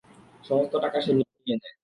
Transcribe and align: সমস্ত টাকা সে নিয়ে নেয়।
সমস্ত 0.45 0.73
টাকা 0.83 0.97
সে 1.01 1.11
নিয়ে 1.13 1.55
নেয়। 1.55 1.73